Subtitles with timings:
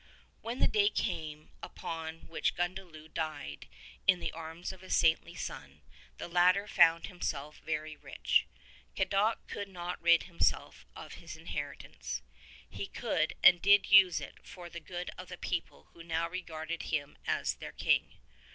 [0.41, 3.67] When the day came upon which Gundliew died
[4.07, 5.83] in the arms of his saintly son,
[6.17, 8.47] the latter found himself very rich.
[8.95, 12.23] Cadoc could not rid himself of his inheritance.
[12.67, 16.81] He could and did use it for the good of the people who now regarded
[16.81, 18.15] him as their King.